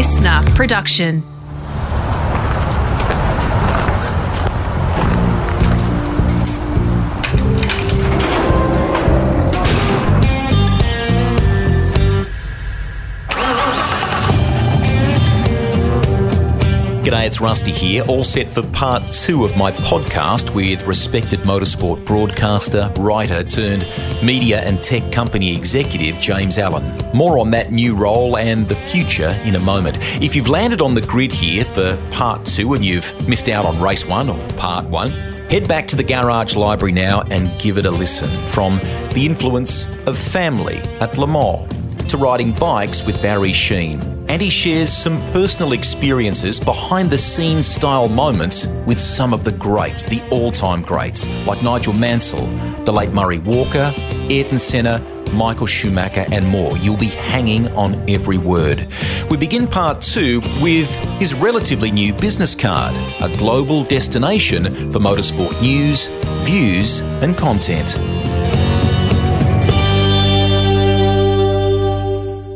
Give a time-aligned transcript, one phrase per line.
[0.00, 1.22] LiSTNR production.
[17.10, 22.04] G'day, it's Rusty here, all set for part two of my podcast with respected motorsport
[22.04, 23.84] broadcaster, writer turned
[24.22, 26.86] media and tech company executive James Allen.
[27.12, 29.96] More on that new role and the future in a moment.
[30.22, 33.80] If you've landed on the grid here for part two and you've missed out on
[33.80, 35.10] race one or part one,
[35.50, 38.30] Head back to the Garage Library now and give it a listen.
[38.46, 38.78] From
[39.14, 41.68] the influence of family at Le Mans
[42.08, 47.66] to riding bikes with Barry Sheene and he shares some personal experiences behind the scenes
[47.66, 52.46] style moments with some of the greats, the all time greats, like Nigel Mansell,
[52.84, 53.92] the late Murray Walker,
[54.30, 55.00] Ayrton Senna,
[55.32, 56.76] Michael Schumacher, and more.
[56.76, 58.86] You'll be hanging on every word.
[59.28, 65.60] We begin part two with his relatively new business card, a global destination for motorsport
[65.60, 66.06] news,
[66.44, 67.98] views, and content.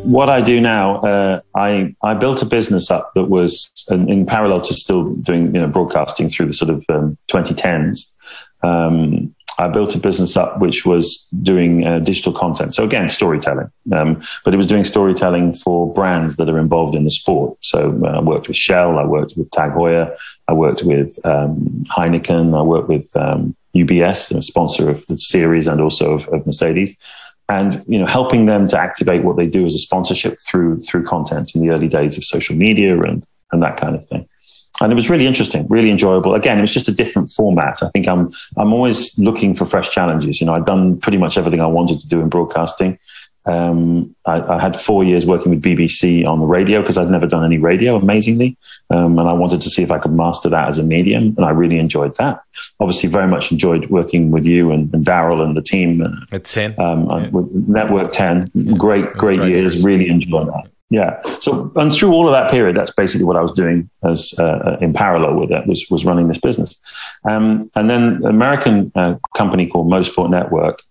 [0.04, 4.26] What I do now, uh, I I built a business up that was in, in,
[4.26, 8.10] parallel to still doing you know broadcasting through the sort of um, 2010s.
[8.62, 12.74] Um, I built a business up which was doing uh, digital content.
[12.74, 17.04] So again, storytelling, um, but it was doing storytelling for brands that are involved in
[17.04, 17.56] the sport.
[17.60, 20.14] So uh, I worked with Shell, I worked with Tag Heuer,
[20.48, 23.10] I worked with um, Heineken, I worked with
[23.74, 26.96] UBS, um, a sponsor of the series and also of, of Mercedes
[27.48, 31.04] and you know helping them to activate what they do as a sponsorship through through
[31.04, 34.28] content in the early days of social media and and that kind of thing.
[34.80, 36.34] And it was really interesting really enjoyable.
[36.34, 37.82] Again it was just a different format.
[37.82, 40.40] I think i'm i'm always looking for fresh challenges.
[40.40, 42.98] You know i've done pretty much everything i wanted to do in broadcasting
[43.46, 47.26] um, I, I, had four years working with BBC on the radio because I'd never
[47.26, 48.56] done any radio, amazingly.
[48.88, 51.34] Um, and I wanted to see if I could master that as a medium.
[51.36, 52.40] And I really enjoyed that.
[52.80, 56.02] Obviously, very much enjoyed working with you and, and Daryl and the team.
[56.32, 56.80] At 10.
[56.80, 57.40] Um, yeah.
[57.52, 58.50] Network 10.
[58.54, 58.76] Yeah.
[58.76, 59.74] Great, great, great years.
[59.74, 59.84] years.
[59.84, 60.70] Really enjoyed that.
[60.88, 61.20] Yeah.
[61.40, 64.78] So, and through all of that period, that's basically what I was doing as uh,
[64.80, 66.76] in parallel with it was was running this business.
[67.28, 70.82] Um, and then an American uh, company called Motorsport Network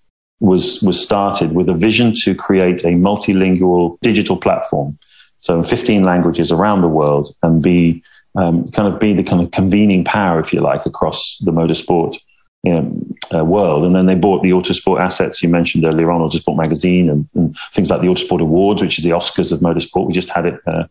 [0.43, 4.99] was was started with a vision to create a multilingual digital platform,
[5.39, 8.03] so in 15 languages around the world, and be
[8.35, 12.17] um, kind of be the kind of convening power, if you like, across the motorsport
[12.63, 13.85] you know, uh, world.
[13.85, 17.55] And then they bought the Autosport assets you mentioned earlier on, Autosport magazine, and, and,
[17.73, 20.07] things like the Autosport Awards, which is the Oscars of motorsport.
[20.07, 20.85] We just had it uh,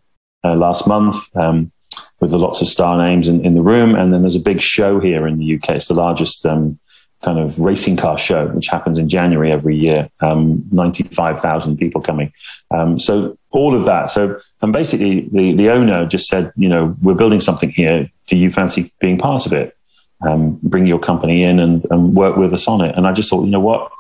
[0.45, 1.17] uh, last month.
[1.37, 1.73] Um,
[2.21, 3.95] with lots of star names in, in the room.
[3.97, 5.71] And then there's a big show here in the UK.
[5.71, 6.79] It's the largest um,
[7.23, 10.11] kind of racing car show, which happens in January every year.
[10.21, 12.33] Um, 95,000 people coming.
[12.71, 14.11] Um, so all of that.
[14.11, 18.11] So, and basically the, the owner just said, you know, we're building something here.
[18.27, 19.77] Do you fancy being part of it?
[20.21, 22.97] Um, bring your company in and, and work with us on it.
[22.97, 23.91] And I just thought, you know what?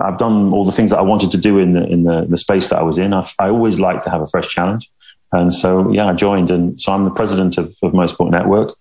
[0.00, 2.38] I've done all the things that I wanted to do in the, in the, the
[2.38, 3.12] space that I was in.
[3.12, 4.90] I've, I always like to have a fresh challenge.
[5.32, 6.50] And so, yeah, I joined.
[6.50, 8.74] And so I'm the president of, of Motorsport Network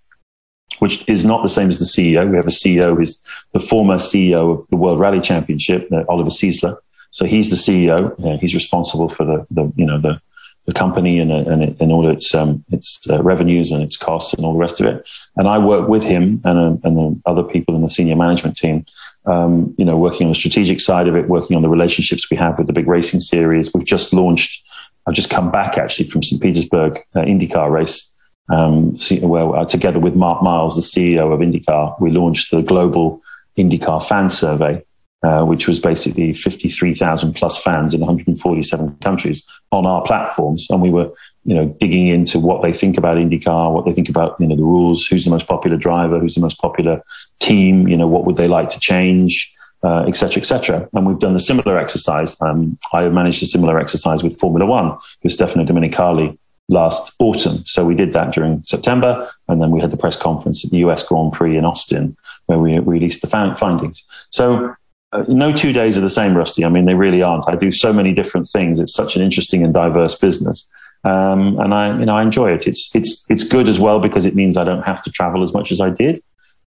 [0.80, 2.30] which is not the same as the CEO.
[2.30, 6.30] We have a CEO who's the former CEO of the World Rally Championship, uh, Oliver
[6.30, 6.78] Ciesla.
[7.12, 8.14] So he's the CEO.
[8.24, 10.22] Uh, he's responsible for the, the you know the
[10.66, 14.34] the company and, and, it, and all its um, its uh, revenues and its costs
[14.34, 15.08] and all the rest of it.
[15.36, 18.58] And I work with him and uh, and the other people in the senior management
[18.58, 18.86] team.
[19.26, 22.38] Um, you know, working on the strategic side of it, working on the relationships we
[22.38, 23.74] have with the big racing series.
[23.74, 24.64] We've just launched.
[25.06, 26.42] I've just come back actually from St.
[26.42, 28.09] Petersburg uh, IndyCar race
[28.50, 33.22] um, where uh, together with Mark Miles, the CEO of IndyCar, we launched the global
[33.58, 34.84] IndyCar fan survey,
[35.24, 40.68] uh, which was basically 53,000 plus fans in 147 countries on our platforms.
[40.70, 41.12] And we were,
[41.46, 44.56] you know, digging into what they think about IndyCar, what they think about, you know,
[44.56, 47.04] the rules, who's the most popular driver, who's the most popular
[47.40, 50.90] team, you know, what would they like to change, uh, et cetera, et cetera.
[50.94, 52.36] And we've done a similar exercise.
[52.42, 56.38] Um, I have managed a similar exercise with Formula One with Stefano Domenicali
[56.70, 57.66] last autumn.
[57.66, 60.78] So we did that during September, and then we had the press conference at the
[60.78, 64.04] US Grand Prix in Austin, where we released the findings.
[64.30, 64.74] So
[65.12, 66.64] uh, no two days are the same, Rusty.
[66.64, 67.50] I mean, they really aren't.
[67.50, 68.80] I do so many different things.
[68.80, 70.70] It's such an interesting and diverse business.
[71.04, 72.68] Um, and I, you know, I enjoy it.
[72.68, 75.54] It's, it's, it's good as well because it means I don't have to travel as
[75.54, 76.22] much as I did.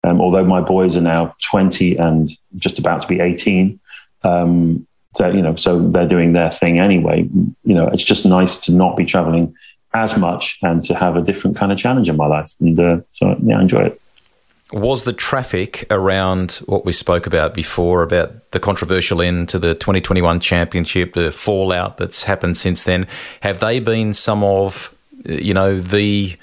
[0.04, 3.78] Um, although my boys are now 20 and just about to be 18.
[4.24, 7.28] Um, so, you know, so they're doing their thing anyway.
[7.64, 9.54] You know, it's just nice to not be traveling
[9.94, 12.54] as much and to have a different kind of challenge in my life.
[12.60, 14.00] And uh, so, yeah, I enjoy it.
[14.72, 19.74] Was the traffic around what we spoke about before about the controversial end to the
[19.74, 23.06] 2021 championship, the fallout that's happened since then,
[23.42, 24.94] have they been some of
[25.24, 26.36] you know, the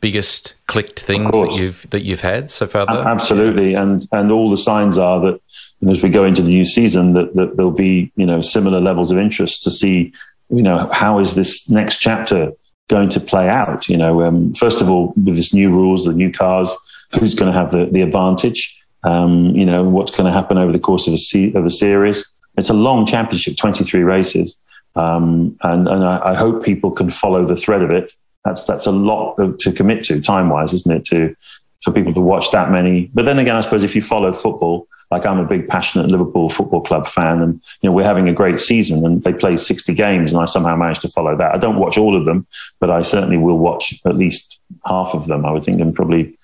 [0.00, 2.86] biggest clicked things that you've that you've had so far?
[2.86, 3.02] Though?
[3.02, 5.40] Absolutely, and and all the signs are that
[5.88, 9.10] as we go into the new season, that, that there'll be you know similar levels
[9.10, 10.12] of interest to see
[10.50, 12.52] you know how is this next chapter
[12.88, 13.88] going to play out.
[13.88, 16.74] You know, um, first of all, with this new rules, the new cars,
[17.18, 18.80] who's going to have the the advantage?
[19.04, 21.70] Um, you know, what's going to happen over the course of a se- of a
[21.70, 22.24] series?
[22.56, 24.58] It's a long championship, twenty three races.
[24.96, 28.12] Um, and, and I, I, hope people can follow the thread of it.
[28.44, 31.04] That's that's a lot to commit to time wise, isn't it?
[31.06, 31.34] To
[31.82, 33.10] for people to watch that many.
[33.12, 36.48] But then again, I suppose if you follow football, like I'm a big passionate Liverpool
[36.48, 39.94] Football Club fan, and you know we're having a great season, and they play 60
[39.94, 41.54] games, and I somehow managed to follow that.
[41.54, 42.46] I don't watch all of them,
[42.80, 45.46] but I certainly will watch at least half of them.
[45.46, 46.36] I would think, and probably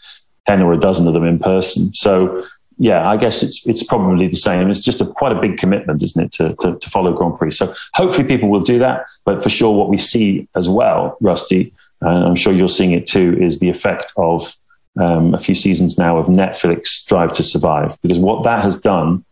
[0.46, 1.92] 10 or a dozen of them in person.
[1.94, 2.44] So
[2.78, 4.70] yeah, I guess it's it's probably the same.
[4.70, 7.50] It's just a, quite a big commitment, isn't it, to, to, to follow Grand Prix?
[7.50, 9.04] So hopefully people will do that.
[9.24, 13.06] But for sure, what we see as well, Rusty, and I'm sure you're seeing it
[13.06, 14.56] too, is the effect of
[14.98, 19.24] um, a few seasons now of Netflix Drive to Survive, because what that has done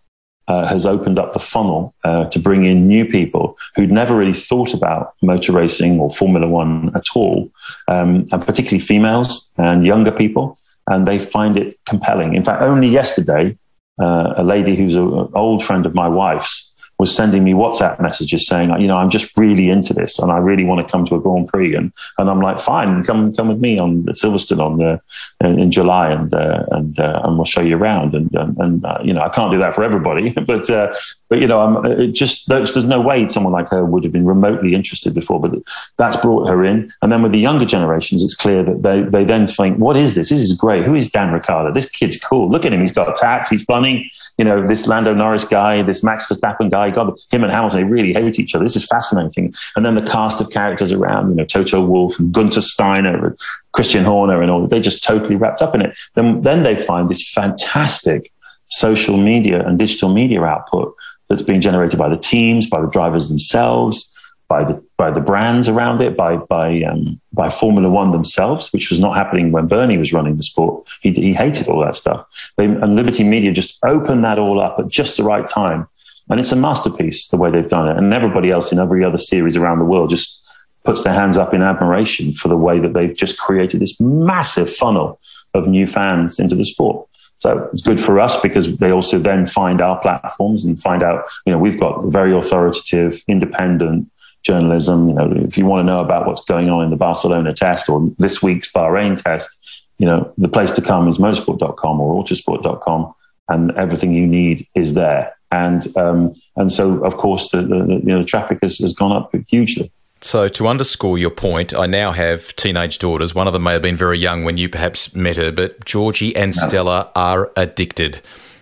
[0.46, 4.32] uh, has opened up the funnel uh, to bring in new people who'd never really
[4.32, 7.50] thought about motor racing or Formula One at all,
[7.88, 10.56] um, and particularly females and younger people
[10.88, 12.34] and they find it compelling.
[12.34, 13.56] In fact, only yesterday,
[14.00, 16.68] uh, a lady who's an old friend of my wife's
[16.99, 20.39] was sending me WhatsApp messages saying, you know, I'm just really into this and I
[20.39, 21.75] really want to come to a Grand Prix.
[21.75, 25.00] And, and I'm like, fine, come come with me on Silverstone on the,
[25.41, 28.15] in, in July and uh, and uh, and we'll show you around.
[28.15, 30.95] And and, and uh, you know, I can't do that for everybody, but uh,
[31.29, 34.12] but you know, I'm it just there's, there's no way someone like her would have
[34.12, 35.41] been remotely interested before.
[35.41, 35.53] But
[35.99, 36.93] that's brought her in.
[37.03, 40.17] And then with the younger generations, it's clear that they they then think, what is
[40.17, 40.31] this?
[40.31, 40.85] This is great.
[40.85, 41.73] Who is Dan Ricciardo?
[41.73, 42.50] This kid's cool.
[42.50, 42.81] Look at him.
[42.81, 43.50] He's got tats.
[43.50, 44.11] He's funny.
[44.37, 46.88] You know, this Lando Norris guy, this Max Verstappen guy.
[46.90, 48.64] God, him and Hamilton, they really hate each other.
[48.64, 49.55] This is fascinating.
[49.76, 53.38] And then the cast of characters around, you know, Toto Wolff and Gunther Steiner and
[53.73, 55.96] Christian Horner and all, they just totally wrapped up in it.
[56.14, 58.32] Then, then they find this fantastic
[58.69, 60.94] social media and digital media output
[61.29, 64.14] that's being generated by the teams, by the drivers themselves,
[64.49, 68.90] by the by the brands around it, by by um, by Formula One themselves, which
[68.90, 70.87] was not happening when Bernie was running the sport.
[71.02, 72.26] He, he hated all that stuff.
[72.56, 75.87] They, and Liberty Media just opened that all up at just the right time,
[76.30, 77.96] and it's a masterpiece the way they've done it.
[77.96, 80.40] And everybody else in every other series around the world just
[80.84, 84.72] puts their hands up in admiration for the way that they've just created this massive
[84.72, 85.20] funnel
[85.54, 87.06] of new fans into the sport.
[87.40, 91.25] So it's good for us because they also then find our platforms and find out,
[91.46, 94.10] you know, we've got very authoritative, independent
[94.42, 95.08] journalism.
[95.08, 97.88] You know, if you want to know about what's going on in the Barcelona test
[97.88, 99.56] or this week's Bahrain test,
[99.98, 103.14] you know, the place to come is motorsport.com or autosport.com
[103.48, 105.38] and everything you need is there.
[105.50, 108.93] And, um, and so, of course, the, the, the you know, the traffic has, has
[108.93, 109.91] gone up hugely.
[110.21, 113.35] So, to underscore your point, I now have teenage daughters.
[113.35, 116.35] One of them may have been very young when you perhaps met her, but Georgie
[116.35, 116.67] and no.
[116.67, 118.21] Stella are addicted.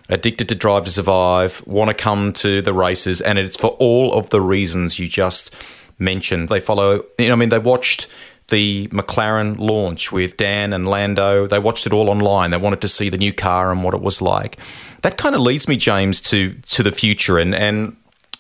[0.09, 4.13] Addicted to Drive to Survive, want to come to the races, and it's for all
[4.13, 5.55] of the reasons you just
[5.99, 6.49] mentioned.
[6.49, 8.07] They follow, you know, I mean, they watched
[8.49, 11.47] the McLaren launch with Dan and Lando.
[11.47, 12.51] They watched it all online.
[12.51, 14.59] They wanted to see the new car and what it was like.
[15.03, 17.97] That kind of leads me, James, to to the future and and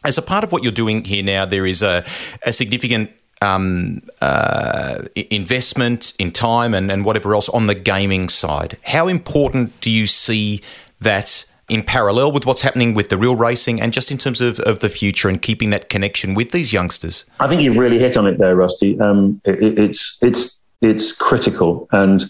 [0.06, 2.05] as a part of what you're doing here now, there is a,
[2.43, 3.11] a significant
[3.43, 8.78] um, uh, investment in time and, and whatever else on the gaming side.
[8.85, 10.62] How important do you see
[11.00, 14.61] that in parallel with what's happening with the real racing and just in terms of,
[14.61, 17.25] of the future and keeping that connection with these youngsters?
[17.40, 18.99] I think you've really hit on it there, Rusty.
[19.00, 21.88] Um, it, it's, it's, it's critical.
[21.90, 22.25] And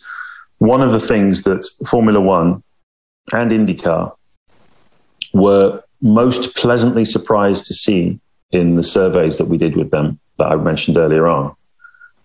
[0.59, 2.63] one of the things that Formula One
[3.33, 4.15] and IndyCar
[5.33, 8.19] were most pleasantly surprised to see
[8.53, 11.55] in the surveys that we did with them that I mentioned earlier on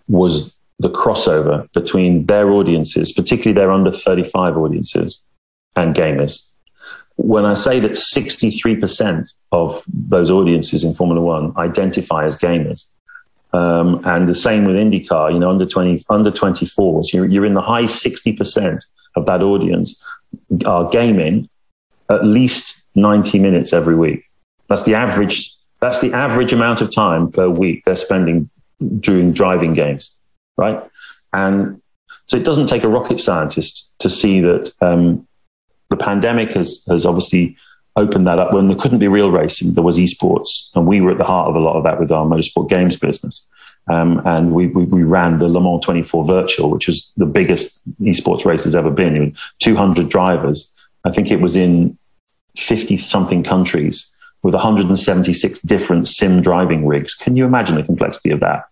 [0.08, 5.24] was the crossover between their audiences, particularly their under 35 audiences
[5.76, 6.44] and gamers.
[7.16, 12.88] When I say that 63% of those audiences in Formula One identify as gamers,
[13.54, 17.54] um, and the same with IndyCar, you know, under 20, under 24s, you're, you're in
[17.54, 18.80] the high 60%
[19.16, 20.04] of that audience
[20.66, 21.50] are gaming
[22.10, 24.26] at least 90 minutes every week.
[24.68, 25.54] That's the average.
[25.80, 28.50] That's the average amount of time per week they're spending
[29.00, 30.14] doing driving games,
[30.58, 30.82] right?
[31.34, 31.82] And
[32.28, 35.28] so it doesn't take a rocket scientist to see that um,
[35.90, 37.58] the pandemic has has obviously
[37.96, 38.54] opened that up.
[38.54, 41.50] When there couldn't be real racing, there was esports, and we were at the heart
[41.50, 43.48] of a lot of that with our motorsport games business.
[43.90, 47.82] Um, and we, we, we, ran the Le Mans 24 Virtual, which was the biggest
[48.02, 49.36] esports race has ever been.
[49.60, 50.74] 200 drivers.
[51.04, 51.98] I think it was in
[52.58, 54.10] 50 something countries
[54.44, 57.16] with 176 different sim driving rigs.
[57.16, 58.66] Can you imagine the complexity of that?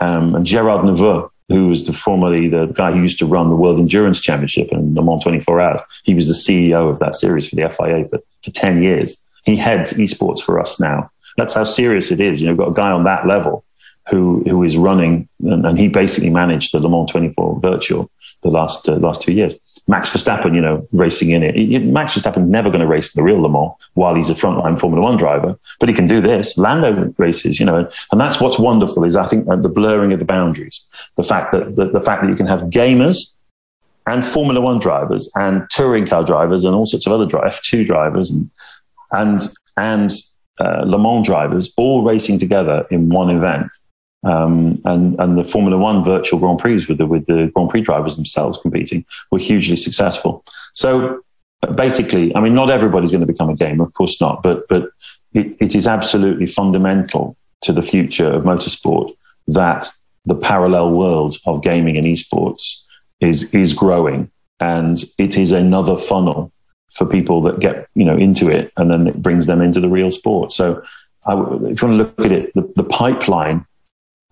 [0.00, 3.56] Um, and Gerard Neveu, who was the formerly the guy who used to run the
[3.56, 5.80] World Endurance Championship and Le Mans 24 Hours.
[6.04, 9.22] He was the CEO of that series for the FIA for, for 10 years.
[9.44, 11.10] He heads esports for us now.
[11.36, 12.40] That's how serious it is.
[12.40, 13.64] You know, we've got a guy on that level
[14.10, 18.10] who who is running, and, and he basically managed the Le Mans 24 virtual
[18.42, 19.54] the last uh, last two years.
[19.86, 21.84] Max Verstappen, you know, racing in it.
[21.84, 25.02] Max Verstappen never going to race the real Le Mans while he's a frontline Formula
[25.02, 26.56] One driver, but he can do this.
[26.56, 30.24] Lando races, you know, and that's what's wonderful is I think the blurring of the
[30.24, 33.34] boundaries, the fact that the, the fact that you can have gamers
[34.06, 37.86] and Formula One drivers and touring car drivers and all sorts of other drivers, F2
[37.86, 38.50] drivers and
[39.12, 40.10] and and
[40.60, 43.70] uh, Le Mans drivers all racing together in one event
[44.24, 47.82] um, and and the Formula One virtual Grand Prix with the with the Grand Prix
[47.82, 50.44] drivers themselves competing were hugely successful.
[50.74, 51.22] So
[51.74, 54.90] basically, I mean, not everybody's going to become a gamer, of course not, but but
[55.34, 59.14] it, it is absolutely fundamental to the future of motorsport
[59.48, 59.88] that
[60.26, 62.80] the parallel world of gaming and esports
[63.20, 66.50] is is growing, and it is another funnel
[66.92, 69.88] for people that get you know into it, and then it brings them into the
[69.88, 70.52] real sport.
[70.52, 70.82] So.
[71.26, 73.64] I, if you want to look at it, the, the pipeline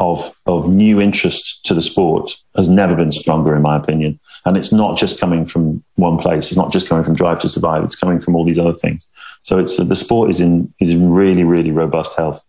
[0.02, 4.18] of of new interest to the sport has never been stronger, in my opinion.
[4.44, 6.48] And it's not just coming from one place.
[6.50, 7.84] It's not just coming from Drive to Survive.
[7.84, 9.08] It's coming from all these other things.
[9.42, 12.44] So it's uh, the sport is in is in really really robust health.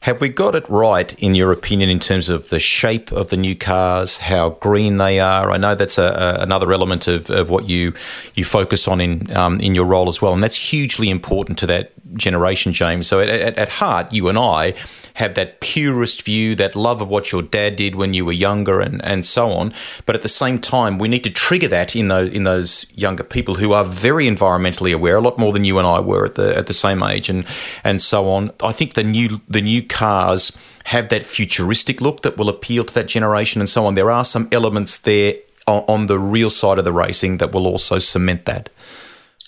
[0.00, 3.36] Have we got it right, in your opinion, in terms of the shape of the
[3.36, 5.50] new cars, how green they are?
[5.50, 7.94] I know that's a, a, another element of, of what you
[8.34, 11.66] you focus on in um, in your role as well, and that's hugely important to
[11.66, 13.06] that generation, James.
[13.06, 14.74] So at, at, at heart, you and I
[15.18, 18.80] have that purist view, that love of what your dad did when you were younger,
[18.80, 19.74] and, and so on.
[20.06, 23.24] But at the same time, we need to trigger that in those in those younger
[23.24, 26.36] people who are very environmentally aware, a lot more than you and I were at
[26.36, 27.44] the at the same age, and
[27.82, 28.52] and so on.
[28.62, 32.94] I think the new the new cars have that futuristic look that will appeal to
[32.94, 33.94] that generation, and so on.
[33.94, 35.34] There are some elements there
[35.66, 38.70] on, the real side of the racing that will also cement that.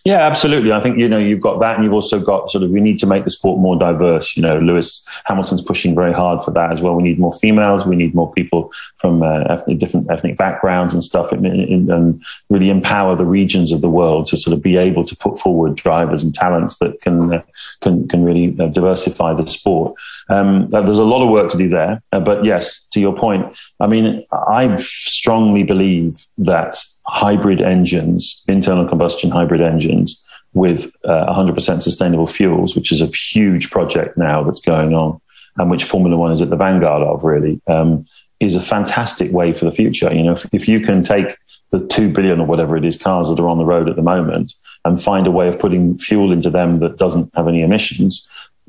[0.04, 0.72] Yeah, absolutely.
[0.72, 2.98] I think you know you've got that, and you've also got sort of we need
[3.00, 4.34] to make the sport more diverse.
[4.34, 6.94] You know, Lewis Hamilton's pushing very hard for that as well.
[6.94, 7.86] We need more females.
[7.86, 12.70] We need more people from uh, ethnic, different ethnic backgrounds and stuff, and, and, really
[12.70, 16.24] empower the regions of the world to sort of be able to put forward drivers
[16.24, 17.42] and talents that can uh,
[17.82, 19.94] can can really uh, diversify the sport.
[20.30, 23.14] Um, uh, there's a lot of work to do there, uh, but yes, to your
[23.14, 26.78] point, I mean, I strongly believe that
[27.10, 33.70] hybrid engines, internal combustion hybrid engines with uh, 100% sustainable fuels, which is a huge
[33.70, 35.20] project now that's going on
[35.56, 38.04] and which Formula One is at the vanguard of, really, um,
[38.38, 40.12] is a fantastic way for the future.
[40.14, 41.36] You know, if, if you can take
[41.70, 44.02] the 2 billion or whatever it is cars that are on the road at the
[44.02, 48.26] moment and find a way of putting fuel into them that doesn't have any emissions,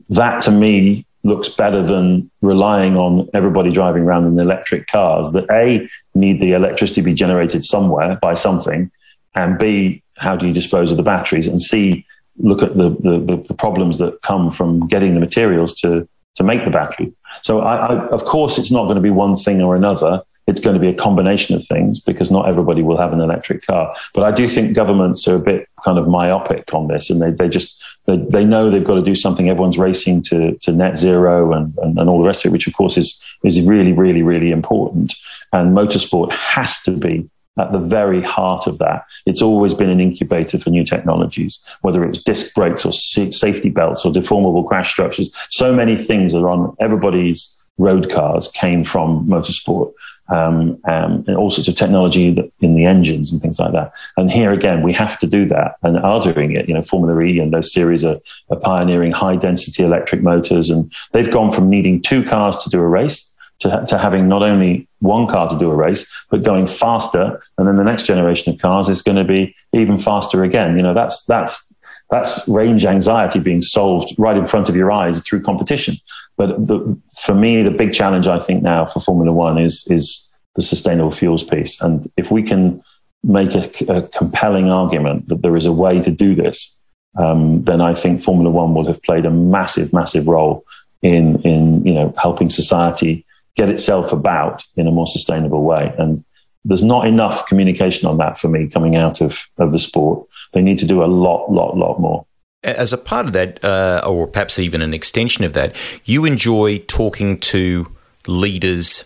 [0.09, 5.49] that to me looks better than relying on everybody driving around in electric cars that
[5.51, 8.91] A, need the electricity be generated somewhere by something,
[9.35, 12.05] and B, how do you dispose of the batteries, and C,
[12.37, 16.63] look at the, the, the problems that come from getting the materials to, to make
[16.65, 17.13] the battery.
[17.43, 20.21] So, I, I, of course, it's not going to be one thing or another.
[20.47, 23.65] It's going to be a combination of things because not everybody will have an electric
[23.65, 23.95] car.
[24.13, 27.31] But I do think governments are a bit kind of myopic on this, and they,
[27.31, 29.49] they just they, they know they've got to do something.
[29.49, 32.67] Everyone's racing to, to net zero and, and, and all the rest of it, which
[32.67, 35.13] of course is, is really, really, really important.
[35.53, 37.29] And motorsport has to be
[37.59, 39.05] at the very heart of that.
[39.25, 44.05] It's always been an incubator for new technologies, whether it's disc brakes or safety belts
[44.05, 45.33] or deformable crash structures.
[45.49, 49.93] So many things that are on everybody's road cars came from motorsport
[50.29, 52.27] um, um, and all sorts of technology
[52.61, 53.91] in the engines and things like that.
[54.15, 56.69] And here again, we have to do that and are doing it.
[56.69, 58.17] You know, Formula E and those series are,
[58.49, 62.79] are pioneering high density electric motors, and they've gone from needing two cars to do
[62.79, 63.30] a race
[63.61, 67.41] to, to having not only one car to do a race, but going faster.
[67.57, 70.75] And then the next generation of cars is going to be even faster again.
[70.75, 71.73] You know, that's that's
[72.09, 75.95] that's range anxiety being solved right in front of your eyes through competition.
[76.37, 80.27] But the, for me, the big challenge I think now for Formula One is is
[80.55, 81.79] the sustainable fuels piece.
[81.81, 82.83] And if we can
[83.23, 86.77] make a, a compelling argument that there is a way to do this,
[87.15, 90.65] um, then I think Formula One will have played a massive, massive role
[91.01, 95.93] in in you know helping society get itself about in a more sustainable way.
[95.97, 96.23] And
[96.63, 100.27] there's not enough communication on that for me coming out of, of the sport.
[100.53, 102.25] They need to do a lot, lot, lot more.
[102.63, 106.77] As a part of that, uh, or perhaps even an extension of that, you enjoy
[106.79, 107.87] talking to
[108.27, 109.05] leaders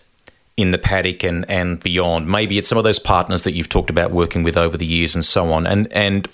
[0.58, 2.28] in the paddock and, and beyond.
[2.28, 5.14] Maybe it's some of those partners that you've talked about working with over the years
[5.14, 5.66] and so on.
[5.66, 6.28] And and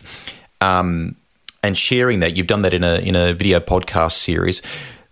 [0.61, 1.17] um,
[1.63, 2.37] and sharing that.
[2.37, 4.63] You've done that in a in a video podcast series.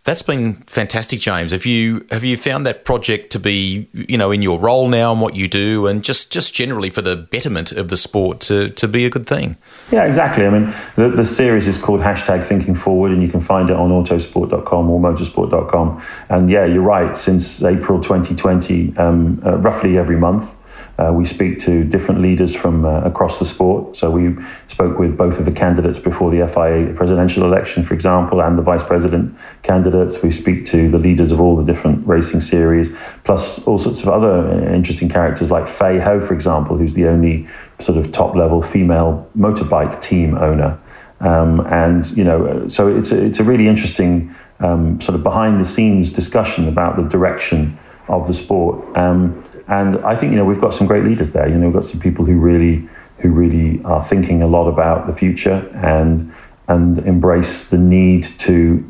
[0.04, 1.52] That's been fantastic, James.
[1.52, 5.12] Have you have you found that project to be, you know, in your role now
[5.12, 8.71] and what you do, and just just generally for the betterment of the sport to,
[8.71, 9.59] to be a good thing?
[9.92, 10.47] Yeah, exactly.
[10.47, 13.76] I mean, the, the series is called hashtag Thinking Forward, and you can find it
[13.76, 16.02] on autosport.com or motorsport.com.
[16.30, 17.14] And yeah, you're right.
[17.14, 20.54] Since April 2020, um, uh, roughly every month,
[21.00, 23.97] uh, we speak to different leaders from uh, across the sport.
[23.97, 24.37] So we
[24.69, 28.62] spoke with both of the candidates before the FIA presidential election, for example, and the
[28.62, 30.23] vice president candidates.
[30.23, 32.90] We speak to the leaders of all the different racing series,
[33.25, 37.07] plus all sorts of other uh, interesting characters like Fei Ho, for example, who's the
[37.07, 40.78] only sort of top level female motorbike team owner.
[41.21, 45.61] Um, and you know, so it's a, it's a really interesting um, sort of behind
[45.61, 47.78] the scenes discussion about the direction
[48.09, 48.97] of the sport.
[48.97, 51.49] Um, and I think you know we've got some great leaders there.
[51.49, 55.07] You know, we've got some people who really who really are thinking a lot about
[55.07, 56.33] the future and
[56.69, 58.85] and embrace the need to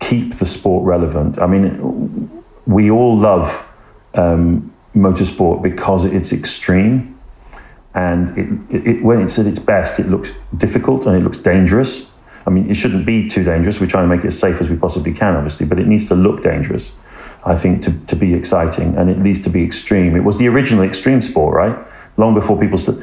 [0.00, 1.38] keep the sport relevant.
[1.38, 3.64] I mean, we all love
[4.14, 7.18] um, motorsport because it's extreme,
[7.94, 12.06] and it, it, when it's at its best, it looks difficult and it looks dangerous.
[12.46, 13.80] I mean, it shouldn't be too dangerous.
[13.80, 16.06] We try to make it as safe as we possibly can, obviously, but it needs
[16.06, 16.92] to look dangerous.
[17.44, 20.16] I think, to, to be exciting and it needs to be extreme.
[20.16, 21.76] It was the original extreme sport, right?
[22.16, 23.02] Long before people st-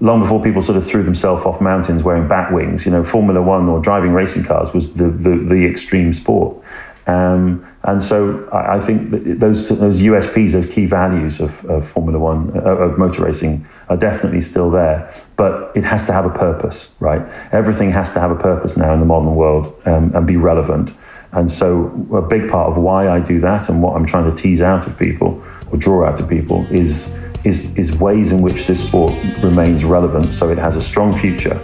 [0.00, 3.40] long before people sort of threw themselves off mountains wearing bat wings, you know, Formula
[3.40, 6.62] One or driving racing cars was the, the, the extreme sport.
[7.06, 12.18] Um, and so I, I think those, those USPs, those key values of, of Formula
[12.18, 15.14] One, uh, of motor racing, are definitely still there.
[15.36, 17.22] But it has to have a purpose, right?
[17.52, 20.92] Everything has to have a purpose now in the modern world um, and be relevant.
[21.36, 24.34] And so, a big part of why I do that and what I'm trying to
[24.34, 27.14] tease out of people or draw out of people is,
[27.44, 29.12] is, is ways in which this sport
[29.42, 31.60] remains relevant so it has a strong future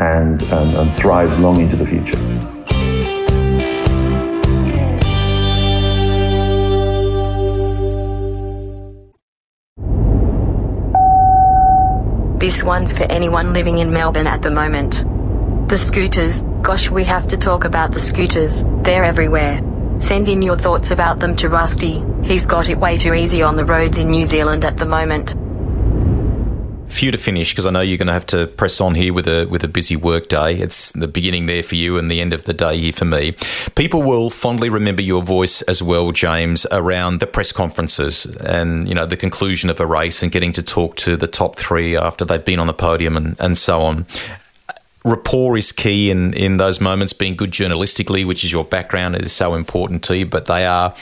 [0.00, 2.18] and, and, and thrives long into the future.
[12.40, 15.04] This one's for anyone living in Melbourne at the moment.
[15.68, 19.60] The scooters, gosh, we have to talk about the scooters, they're everywhere.
[19.98, 23.56] Send in your thoughts about them to Rusty, he's got it way too easy on
[23.56, 25.34] the roads in New Zealand at the moment.
[26.86, 29.26] Few to finish because I know you're going to have to press on here with
[29.26, 30.56] a with a busy work day.
[30.56, 33.34] It's the beginning there for you and the end of the day here for me.
[33.74, 38.94] People will fondly remember your voice as well, James, around the press conferences and you
[38.94, 42.26] know the conclusion of a race and getting to talk to the top three after
[42.26, 44.06] they've been on the podium and, and so on
[45.04, 47.12] rapport is key in, in those moments.
[47.12, 50.26] Being good journalistically, which is your background, is so important to you.
[50.26, 50.94] But they are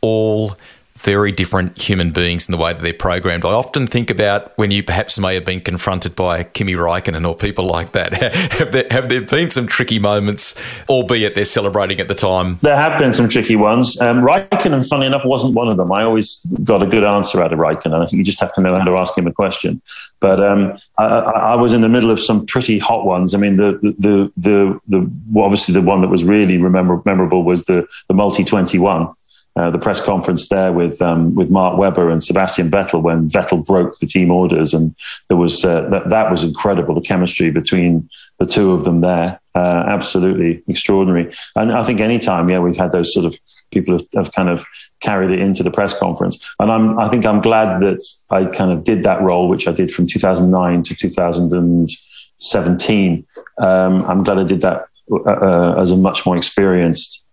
[0.00, 0.56] all
[0.98, 3.44] very different human beings in the way that they're programmed.
[3.44, 7.36] I often think about when you perhaps may have been confronted by Kimi Raikkonen or
[7.36, 8.14] people like that.
[8.52, 12.58] have, there, have there been some tricky moments, albeit they're celebrating at the time?
[12.62, 14.00] There have been some tricky ones.
[14.00, 15.92] Um, Raikkonen, funny enough, wasn't one of them.
[15.92, 18.02] I always got a good answer out of Raikkonen.
[18.02, 19.80] I think you just have to know how to ask him a question.
[20.20, 23.34] But um, I, I, was in the middle of some pretty hot ones.
[23.34, 27.44] I mean, the the the, the well, obviously the one that was really remember, memorable
[27.44, 29.14] was the the multi twenty one
[29.58, 33.66] uh, the press conference there with um, with Mark Webber and Sebastian Vettel when Vettel
[33.66, 34.94] broke the team orders, and
[35.26, 36.94] there was uh, that, that was incredible.
[36.94, 41.34] The chemistry between the two of them there, uh, absolutely extraordinary.
[41.56, 43.36] And I think anytime, yeah, we've had those sort of
[43.72, 44.64] people have, have, kind of
[45.00, 48.70] carried it into the press conference, and I'm I think I'm glad that I kind
[48.70, 53.26] of did that role, which I did from 2009 to 2017.
[53.60, 57.24] Um, I'm glad I did that uh, uh, as a much more experienced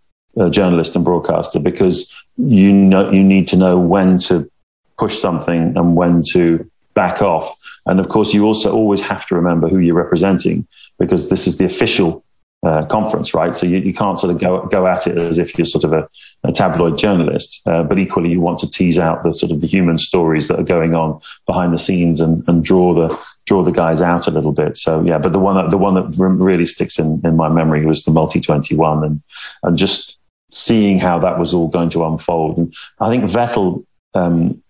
[0.49, 4.49] journalist and broadcaster because you know you need to know when to
[4.97, 7.53] push something and when to back off.
[7.85, 10.67] And of course, you also always have to remember who you're representing
[10.97, 12.23] because this is the official
[12.65, 13.55] uh, conference, right?
[13.55, 15.93] So you, you, can't sort of go go at it as if you're sort of
[15.93, 16.09] a,
[16.43, 19.67] a tabloid journalist, uh, but equally you want to tease out the sort of the
[19.67, 23.71] human stories that are going on behind the scenes and, and draw the draw the
[23.71, 24.75] guys out a little bit.
[24.77, 27.85] So yeah, but the one that the one that really sticks in, in my memory
[27.85, 29.21] was the multi twenty one, and
[29.61, 30.17] and just
[30.51, 32.57] seeing how that was all going to unfold.
[32.57, 34.61] And I think Vettel, um,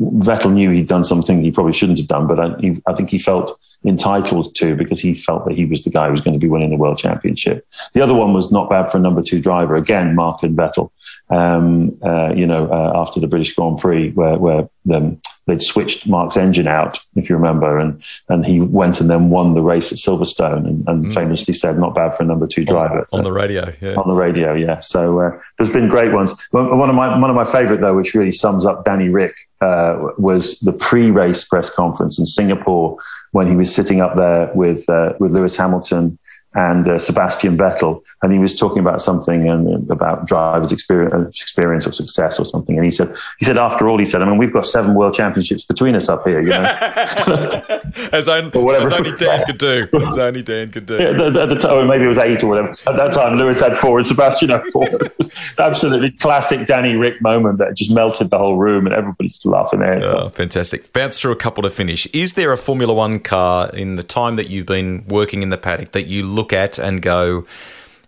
[0.00, 3.10] Vettel knew he'd done something he probably shouldn't have done, but I, he, I, think
[3.10, 6.34] he felt entitled to because he felt that he was the guy who was going
[6.34, 7.66] to be winning the world championship.
[7.92, 9.76] The other one was not bad for a number two driver.
[9.76, 10.90] Again, Mark and Vettel.
[11.30, 16.06] Um, uh, you know, uh, after the British Grand Prix, where where um, they'd switched
[16.06, 19.92] Mark's engine out, if you remember, and and he went and then won the race
[19.92, 21.14] at Silverstone, and, and mm.
[21.14, 23.94] famously said, "Not bad for a number two driver." On, so, on the radio, yeah.
[23.94, 24.78] On the radio, yeah.
[24.78, 26.34] So uh, there's been great ones.
[26.50, 30.10] One of my one of my favourite though, which really sums up Danny Ric, uh,
[30.18, 32.98] was the pre-race press conference in Singapore
[33.32, 36.18] when he was sitting up there with uh, with Lewis Hamilton
[36.54, 41.86] and uh, Sebastian Vettel, and he was talking about something and about drivers' experience, experience
[41.86, 42.76] or success or something.
[42.76, 45.14] And he said, he said, after all, he said, I mean, we've got seven world
[45.14, 46.62] championships between us up here, you know,
[48.12, 50.94] as, only, as only Dan could do, as only Dan could do.
[51.04, 52.70] Yeah, at the time, maybe it was eight or whatever.
[52.86, 54.88] At that time, Lewis had four and Sebastian had four.
[55.58, 60.00] Absolutely classic Danny Ric moment that just melted the whole room and everybody's laughing there.
[60.06, 60.92] Oh, fantastic!
[60.92, 62.06] Bounce through a couple to finish.
[62.12, 65.58] Is there a Formula One car in the time that you've been working in the
[65.58, 67.44] paddock that you look at and go?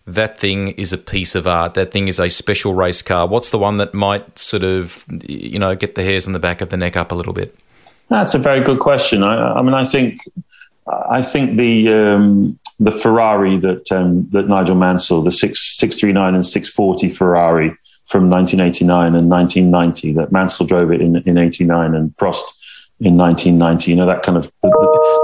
[0.06, 1.74] that thing is a piece of art.
[1.74, 3.26] That thing is a special race car.
[3.26, 6.60] What's the one that might sort of, you know, get the hairs on the back
[6.60, 7.56] of the neck up a little bit?
[8.08, 9.24] That's a very good question.
[9.24, 10.20] I, I mean, I think,
[10.86, 16.12] I think the um, the Ferrari that um, that Nigel Mansell, the six six three
[16.12, 21.36] nine and six forty Ferrari from 1989 and 1990, that Mansell drove it in in
[21.36, 22.44] 89 and Prost
[23.00, 23.90] in 1990.
[23.90, 24.52] You know that kind of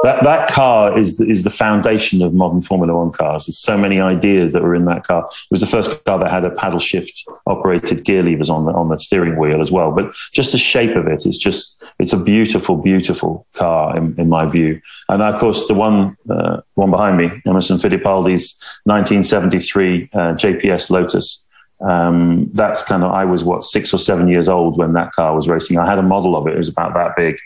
[0.02, 3.46] that that car is the, is the foundation of modern Formula One cars.
[3.46, 5.24] There's so many ideas that were in that car.
[5.26, 8.72] It was the first car that had a paddle shift operated gear levers on the
[8.72, 9.92] on the steering wheel as well.
[9.92, 14.28] But just the shape of it, it's just it's a beautiful, beautiful car in, in
[14.28, 14.80] my view.
[15.08, 21.44] And of course, the one uh, one behind me, Emerson Fittipaldi's 1973 uh, JPS Lotus.
[21.80, 25.34] Um, that's kind of I was what six or seven years old when that car
[25.34, 25.78] was racing.
[25.78, 26.54] I had a model of it.
[26.54, 27.36] It was about that big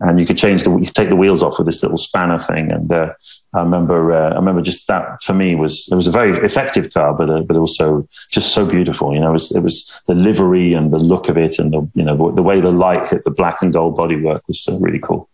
[0.00, 2.72] and you could change the you take the wheels off with this little spanner thing.
[2.72, 3.12] And uh,
[3.52, 6.92] I remember uh, I remember just that for me was it was a very effective
[6.92, 9.14] car, but uh, but also just so beautiful.
[9.14, 11.88] You know, it was, it was the livery and the look of it, and the
[11.94, 14.76] you know the, the way the light hit the black and gold bodywork was uh,
[14.78, 15.28] really cool.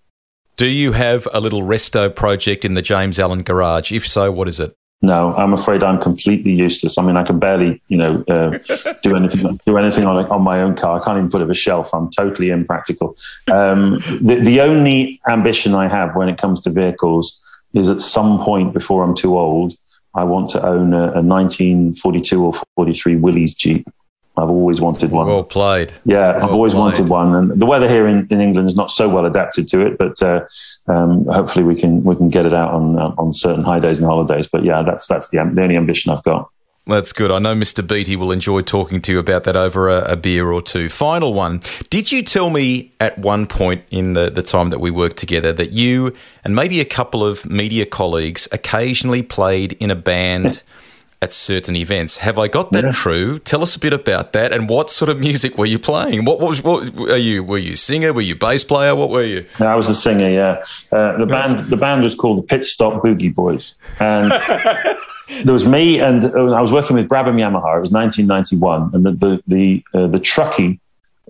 [0.57, 3.93] Do you have a little resto project in the James Allen garage?
[3.93, 4.75] If so, what is it?
[5.03, 6.97] No, I'm afraid I'm completely useless.
[6.97, 8.59] I mean, I can barely, you know, uh,
[9.03, 11.01] do anything do anything on on my own car.
[11.01, 11.93] I can't even put up a shelf.
[11.93, 13.17] I'm totally impractical.
[13.53, 17.39] Um, the the only ambition I have when it comes to vehicles
[17.75, 19.77] is at some point before I'm too old,
[20.15, 23.87] I want to own a, a 1942 or 43 Willys Jeep.
[24.37, 25.27] I've always wanted one.
[25.27, 25.93] Well played.
[26.05, 26.81] Yeah, well I've always played.
[26.81, 29.87] wanted one, and the weather here in, in England is not so well adapted to
[29.87, 29.97] it.
[29.99, 30.45] But uh,
[30.89, 33.99] um, hopefully, we can we can get it out on uh, on certain high days
[33.99, 34.47] and holidays.
[34.47, 36.51] But yeah, that's that's the the only ambition I've got.
[36.89, 37.33] That's good.
[37.33, 37.85] I know Mr.
[37.85, 40.89] Beattie will enjoy talking to you about that over a, a, beer or two.
[40.89, 41.61] Final one.
[41.91, 45.53] Did you tell me at one point in the, the time that we worked together
[45.53, 50.63] that you and maybe a couple of media colleagues occasionally played in a band
[51.27, 52.19] at certain events.
[52.19, 52.91] Have I got that yeah.
[52.93, 53.41] true?
[53.41, 56.25] Tell us a bit about that and what sort of music were you playing?
[56.25, 58.13] What, what what are you were you singer?
[58.13, 58.95] Were you bass player?
[58.95, 59.45] What were you?
[59.59, 60.31] I was a singer.
[60.31, 64.31] Yeah, uh, the band the band was called the Pit Stop Boogie Boys, and
[65.45, 67.79] there was me and uh, I was working with Brabham Yamaha.
[67.79, 70.79] It was 1991, and the the the, uh, the truckie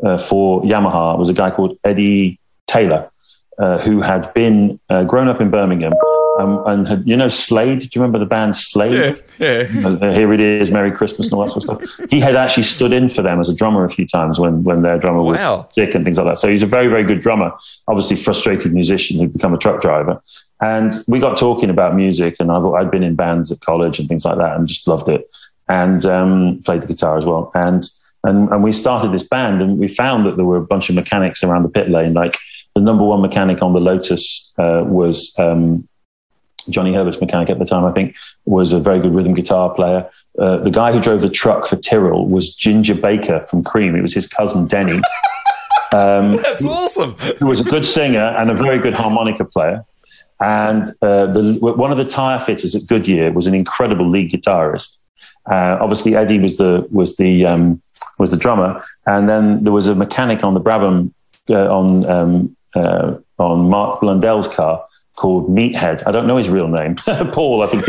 [0.05, 3.11] uh, for Yamaha was a guy called Eddie Taylor,
[3.59, 5.95] uh, who had been uh, grown up in Birmingham
[6.39, 7.81] um, and had, you know Slade.
[7.81, 9.23] Do you remember the band Slade?
[9.39, 9.89] Yeah, yeah.
[9.89, 12.11] Uh, here it is, Merry Christmas, and all that sort of stuff.
[12.11, 14.83] He had actually stood in for them as a drummer a few times when when
[14.83, 15.67] their drummer was wow.
[15.71, 16.39] sick and things like that.
[16.39, 17.53] So he's a very very good drummer.
[17.89, 20.23] Obviously, frustrated musician who'd become a truck driver.
[20.61, 24.09] And we got talking about music, and I've, I'd been in bands at college and
[24.09, 25.31] things like that, and just loved it,
[25.69, 27.51] and um, played the guitar as well.
[27.55, 27.85] And
[28.25, 30.95] and and we started this band, and we found that there were a bunch of
[30.95, 32.39] mechanics around the pit lane, like
[32.77, 35.89] the number one mechanic on the Lotus uh, was um,
[36.71, 40.09] Johnny Herbert's mechanic at the time, I think, was a very good rhythm guitar player.
[40.39, 43.95] Uh, the guy who drove the truck for Tyrrell was Ginger Baker from Cream.
[43.95, 45.01] It was his cousin Denny.
[45.95, 47.13] Um, That's awesome.
[47.39, 49.85] Who was a good singer and a very good harmonica player.
[50.41, 54.99] And uh, the, one of the tire fitters at Goodyear was an incredible lead guitarist.
[55.51, 57.81] Uh, obviously, Eddie was the was the um,
[58.19, 61.13] was the drummer, and then there was a mechanic on the Brabham
[61.49, 64.85] uh, on um, uh, on Mark Blundell's car
[65.17, 66.03] called Meathead.
[66.07, 66.95] I don't know his real name.
[67.33, 67.89] Paul, I think.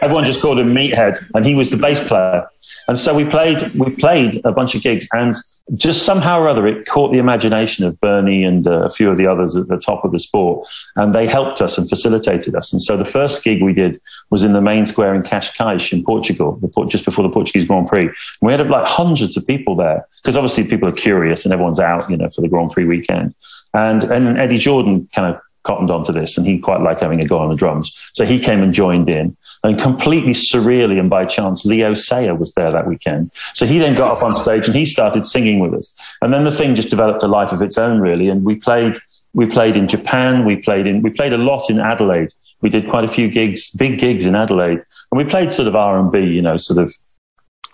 [0.00, 2.46] Everyone just called him Meathead, and he was the bass player.
[2.88, 3.74] And so we played.
[3.74, 5.34] We played a bunch of gigs, and
[5.74, 9.16] just somehow or other, it caught the imagination of Bernie and uh, a few of
[9.16, 12.72] the others at the top of the sport, and they helped us and facilitated us.
[12.72, 16.04] And so the first gig we did was in the main square in Cascais in
[16.04, 18.08] Portugal, just before the Portuguese Grand Prix.
[18.08, 21.80] And we had like hundreds of people there because obviously people are curious and everyone's
[21.80, 23.34] out, you know, for the Grand Prix weekend.
[23.72, 27.26] And and Eddie Jordan kind of cottoned onto this and he quite liked having a
[27.26, 27.98] go on the drums.
[28.12, 29.36] So he came and joined in.
[29.64, 33.30] And completely surreally and by chance, Leo Sayer was there that weekend.
[33.54, 35.94] So he then got up on stage and he started singing with us.
[36.20, 38.28] And then the thing just developed a life of its own, really.
[38.28, 38.96] And we played,
[39.32, 40.44] we played in Japan.
[40.44, 42.28] We played in, we played a lot in Adelaide.
[42.60, 44.82] We did quite a few gigs, big gigs in Adelaide.
[45.10, 46.94] And we played sort of R&B, you know, sort of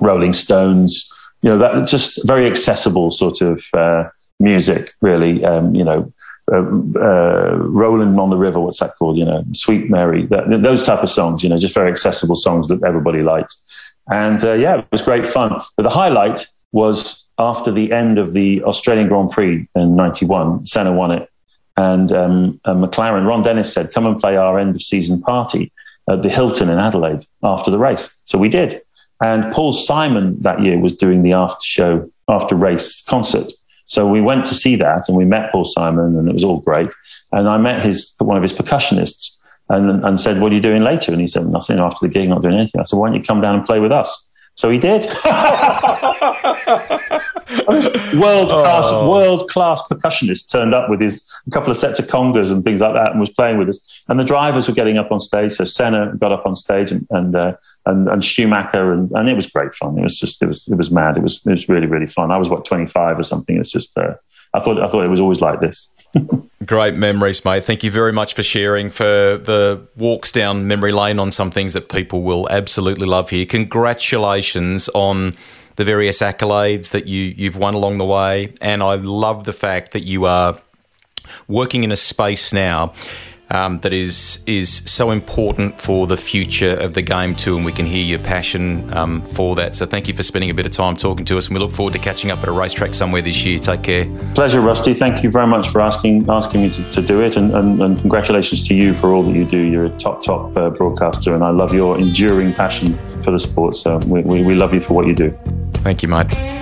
[0.00, 4.05] Rolling Stones, you know, that just very accessible sort of uh,
[4.38, 5.44] music, really.
[5.44, 6.12] Um, you know,
[6.50, 6.56] uh,
[6.98, 9.16] uh, Rolling on the River, what's that called?
[9.16, 11.42] You know, Sweet Mary, that, those type of songs.
[11.42, 13.60] You know, just very accessible songs that everybody likes.
[14.10, 15.60] And uh, yeah, it was great fun.
[15.76, 20.66] But the highlight was after the end of the Australian Grand Prix in '91.
[20.66, 21.30] Senna won it,
[21.76, 23.26] and, um, and McLaren.
[23.26, 25.72] Ron Dennis said, "Come and play our end of season party
[26.08, 28.82] at the Hilton in Adelaide after the race." So we did.
[29.22, 33.52] And Paul Simon that year was doing the after show, after race concert.
[33.90, 36.61] So we went to see that and we met Paul Simon and it was all
[36.61, 36.90] great.
[37.33, 39.37] And I met his one of his percussionists
[39.68, 41.11] and, and said, What are you doing later?
[41.11, 42.81] And he said, Nothing after the gig, not doing anything.
[42.81, 44.29] I said, Why don't you come down and play with us?
[44.55, 45.07] So he did.
[48.14, 49.11] world class, oh.
[49.11, 52.81] world class percussionist turned up with his a couple of sets of congas and things
[52.81, 53.81] like that, and was playing with us.
[54.07, 55.55] And the drivers were getting up on stage.
[55.55, 57.57] So Senna got up on stage, and and uh,
[57.90, 59.98] and, and Schumacher, and, and it was great fun.
[59.98, 61.16] It was just it was it was mad.
[61.16, 62.31] It was it was really really fun.
[62.31, 63.57] I was what twenty five or something.
[63.57, 64.14] It's just uh,
[64.55, 65.90] I thought I thought it was always like this.
[66.66, 67.64] Great memories, mate.
[67.64, 71.72] Thank you very much for sharing for the walks down memory lane on some things
[71.72, 73.46] that people will absolutely love here.
[73.46, 75.35] Congratulations on
[75.76, 79.92] the various accolades that you you've won along the way, and I love the fact
[79.92, 80.59] that you are
[81.48, 82.92] working in a space now
[83.50, 87.72] um, that is is so important for the future of the game too, and we
[87.72, 89.74] can hear your passion um, for that.
[89.74, 91.72] So thank you for spending a bit of time talking to us, and we look
[91.72, 93.58] forward to catching up at a racetrack somewhere this year.
[93.58, 94.06] Take care.
[94.34, 94.94] Pleasure, Rusty.
[94.94, 98.00] Thank you very much for asking asking me to, to do it, and, and, and,
[98.00, 99.58] congratulations to you for all that you do.
[99.58, 103.76] You're a top top uh, broadcaster, and I love your enduring passion for the sport.
[103.76, 105.36] So we, we, we love you for what you do.
[105.82, 106.60] Thank you, mate.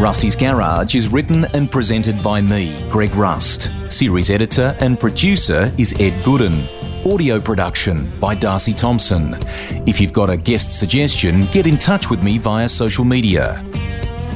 [0.00, 3.70] Rusty's Garage is written and presented by me, Greg Rust.
[3.90, 6.66] Series editor and producer is Ed Gooden.
[7.04, 9.38] Audio production by Darcy Thompson.
[9.86, 13.62] If you've got a guest suggestion, get in touch with me via social media.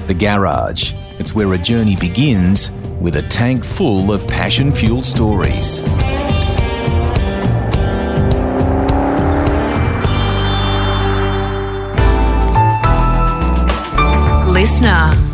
[0.07, 0.93] The Garage.
[1.19, 5.81] It's where a journey begins with a tank full of passion fueled stories.
[14.53, 15.34] LiSTNR.